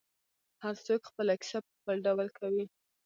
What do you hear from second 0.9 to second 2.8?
خپله کیسه په خپل ډول کوي.